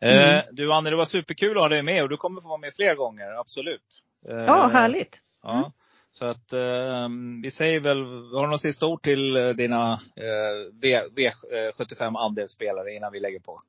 [0.00, 0.44] Eh, Mm.
[0.52, 2.74] du Anne, det var superkul att ha dig med och du kommer få vara med
[2.76, 3.40] fler gånger.
[3.40, 4.02] Absolut.
[4.28, 5.16] Eh, Ja, härligt.
[5.42, 5.72] Ja.
[6.18, 7.08] Så att eh,
[7.42, 7.98] vi säger väl,
[8.32, 13.40] har du några sista ord till eh, dina eh, v, V75 andelsspelare innan vi lägger
[13.40, 13.60] på?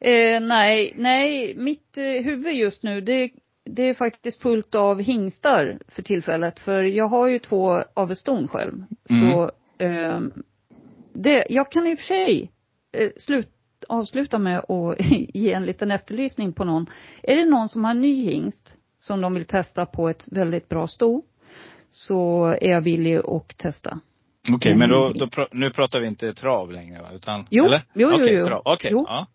[0.00, 3.30] Eh, nej, nej, mitt eh, huvud just nu det,
[3.64, 6.58] det är faktiskt fullt av hingstar för tillfället.
[6.58, 8.84] För jag har ju två aveston själv.
[9.10, 9.32] Mm.
[9.32, 10.20] Så eh,
[11.12, 12.50] det, jag kan i och för sig
[12.92, 13.48] eh, slut,
[13.88, 14.96] avsluta med att
[15.34, 16.86] ge en liten efterlysning på någon.
[17.22, 20.86] Är det någon som har ny hingst som de vill testa på ett väldigt bra
[20.86, 21.22] sto
[21.92, 23.98] så är jag villig att testa.
[24.54, 25.18] Okej, men då, Mm.
[25.18, 27.08] då, nu pratar vi inte trav längre va?
[27.14, 27.82] Utan, Jo, eller?
[27.94, 28.44] jo, jo, Okej, jo.
[28.46, 28.62] trav.
[28.64, 29.04] Okej, Jo.
[29.08, 29.26] ja.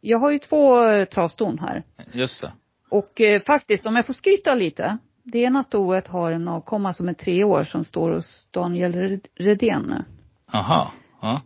[0.00, 1.82] Jag har ju två eh, travston här.
[2.12, 2.52] Just det.
[2.88, 4.98] Och eh, faktiskt, om jag får skryta lite.
[5.22, 9.26] Det ena stoet har en avkomma som är tre år som står hos Daniel Red-
[9.34, 10.04] Redén nu.
[10.52, 10.92] Aha.
[11.22, 11.40] Ja,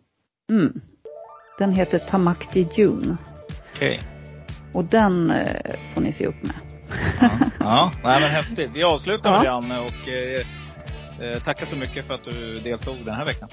[0.50, 0.80] Mm.
[1.58, 3.16] Den heter Tamakti June.
[3.74, 4.00] okej.
[4.74, 5.46] Och den eh,
[5.94, 6.54] får ni se upp med.
[7.20, 7.30] Ja.
[7.60, 8.70] ja, nej men häftigt.
[8.74, 9.42] Vi avslutar med Ja.
[9.42, 13.48] det Anne och eh, eh, tackar så mycket för att du deltog den här veckan.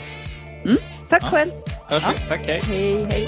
[0.63, 0.77] Mm.
[1.09, 1.29] Tack Ja.
[1.29, 1.51] själv.
[1.89, 2.09] Hörs Ja.
[2.21, 2.27] vi.
[2.27, 2.61] Tack, hej.
[2.63, 3.27] Hej, hej.